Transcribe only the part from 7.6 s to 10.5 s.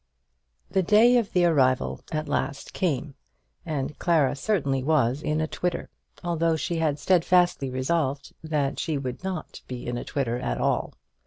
resolved that she would be in no twitter